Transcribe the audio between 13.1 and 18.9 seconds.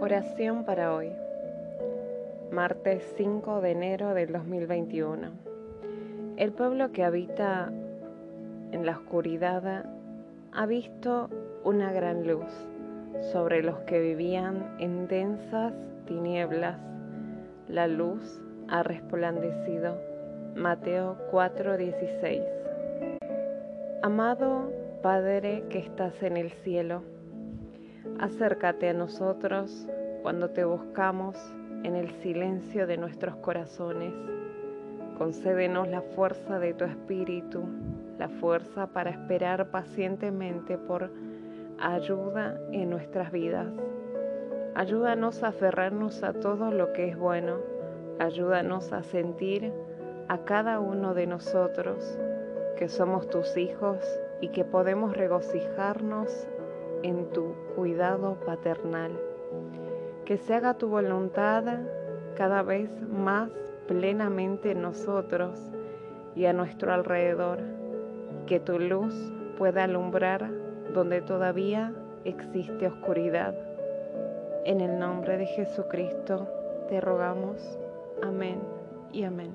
sobre los que vivían en densas tinieblas. La luz ha